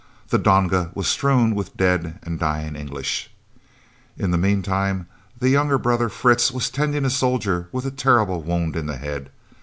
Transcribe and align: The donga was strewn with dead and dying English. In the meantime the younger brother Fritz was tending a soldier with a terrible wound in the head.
The 0.29 0.39
donga 0.39 0.89
was 0.95 1.07
strewn 1.07 1.53
with 1.53 1.77
dead 1.77 2.17
and 2.23 2.39
dying 2.39 2.75
English. 2.75 3.29
In 4.17 4.31
the 4.31 4.37
meantime 4.39 5.05
the 5.37 5.49
younger 5.49 5.77
brother 5.77 6.09
Fritz 6.09 6.49
was 6.51 6.71
tending 6.71 7.05
a 7.05 7.09
soldier 7.11 7.69
with 7.71 7.85
a 7.85 7.91
terrible 7.91 8.41
wound 8.41 8.75
in 8.75 8.87
the 8.87 8.97
head. 8.97 9.29